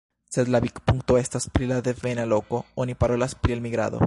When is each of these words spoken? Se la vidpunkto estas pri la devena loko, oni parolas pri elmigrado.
Se 0.35 0.43
la 0.53 0.61
vidpunkto 0.65 1.19
estas 1.21 1.45
pri 1.57 1.69
la 1.73 1.79
devena 1.89 2.27
loko, 2.33 2.65
oni 2.85 2.97
parolas 3.05 3.41
pri 3.45 3.59
elmigrado. 3.59 3.99